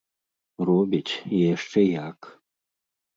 Робіць, 0.69 1.15
і 1.39 1.41
яшчэ 1.55 1.81
як! 1.83 2.19